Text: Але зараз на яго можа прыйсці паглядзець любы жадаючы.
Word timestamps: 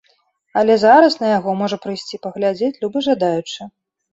Але 0.61 0.77
зараз 0.83 1.17
на 1.23 1.27
яго 1.37 1.53
можа 1.61 1.77
прыйсці 1.85 2.21
паглядзець 2.27 2.73
любы 2.83 3.07
жадаючы. 3.11 3.71